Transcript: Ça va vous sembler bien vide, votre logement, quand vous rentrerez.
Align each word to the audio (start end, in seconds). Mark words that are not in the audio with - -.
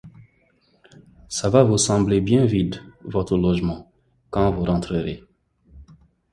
Ça 1.29 1.51
va 1.51 1.63
vous 1.63 1.77
sembler 1.77 2.21
bien 2.21 2.43
vide, 2.45 2.81
votre 3.03 3.37
logement, 3.37 3.91
quand 4.31 4.49
vous 4.51 4.63
rentrerez. 4.65 5.23